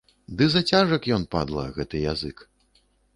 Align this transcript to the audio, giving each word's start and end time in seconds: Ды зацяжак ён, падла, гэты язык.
Ды 0.37 0.45
зацяжак 0.53 1.05
ён, 1.17 1.25
падла, 1.35 1.65
гэты 1.77 2.01
язык. 2.13 2.37